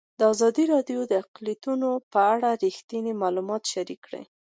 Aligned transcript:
ازادي 0.33 0.63
راډیو 0.73 0.99
د 1.07 1.11
اقلیتونه 1.23 1.87
په 2.11 2.19
اړه 2.33 2.49
رښتیني 2.63 3.13
معلومات 3.21 3.63
شریک 3.73 3.99
کړي. 4.07 4.23